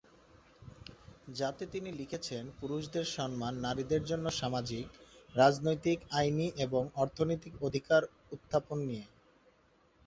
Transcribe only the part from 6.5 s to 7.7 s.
এবং অর্থনৈতিক